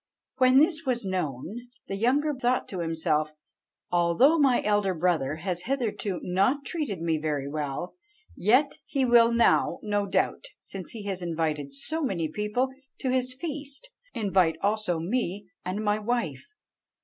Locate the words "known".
1.05-1.67